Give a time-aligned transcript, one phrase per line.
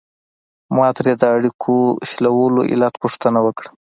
[0.75, 1.75] ما ترې د اړیکو
[2.11, 3.69] شلولو علت پوښتنه وکړه.